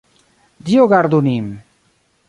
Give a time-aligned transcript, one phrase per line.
[0.69, 1.47] Dio gardu nin!